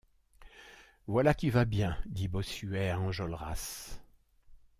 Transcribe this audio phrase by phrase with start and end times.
[1.05, 3.99] Voilà qui va bien, dit Bossuet à Enjolras.